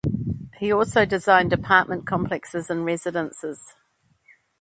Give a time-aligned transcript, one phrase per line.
[0.57, 3.75] He also designed apartment complexes and residences.